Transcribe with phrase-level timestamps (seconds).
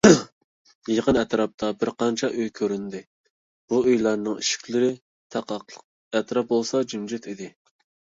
[0.91, 3.01] يېقىن ئەتراپتا بىرقانچە ئۆي كۆرۈندى،
[3.73, 4.89] بۇ ئۆيلەرنىڭ ئىشىكلىرى
[5.37, 5.85] تاقاقلىق،
[6.21, 7.51] ئەتراپ بولسا جىمجىت ئىدى.